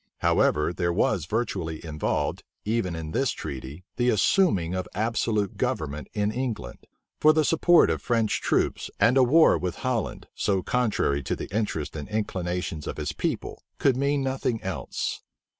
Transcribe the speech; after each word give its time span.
However, 0.21 0.73
there 0.73 0.91
was 0.91 1.27
virtually 1.27 1.85
involved, 1.85 2.41
even 2.65 2.95
in 2.95 3.11
this 3.11 3.29
treaty, 3.29 3.83
the 3.97 4.09
assuming 4.09 4.73
of 4.73 4.87
absolute 4.95 5.57
government 5.57 6.07
in 6.15 6.31
England; 6.31 6.87
for 7.19 7.33
the 7.33 7.45
support 7.45 7.91
of 7.91 8.01
French 8.01 8.41
troops, 8.41 8.89
and 8.99 9.15
a 9.15 9.21
war 9.23 9.59
with 9.59 9.75
Holland, 9.85 10.25
so 10.33 10.63
contrary 10.63 11.21
to 11.21 11.35
the 11.35 11.55
interests 11.55 11.95
and 11.95 12.09
inclinations 12.09 12.87
of 12.87 12.97
his 12.97 13.11
people, 13.13 13.61
could 13.77 13.95
mean 13.95 14.23
nothing 14.23 14.59
else. 14.63 15.21